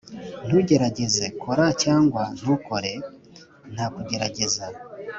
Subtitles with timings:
[0.47, 1.25] “ntugerageze.
[1.41, 2.93] kora, cyangwa ntukore.
[3.73, 4.65] nta kugerageza.